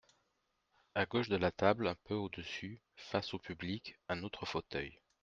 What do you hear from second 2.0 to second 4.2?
peu au-dessus, face au public,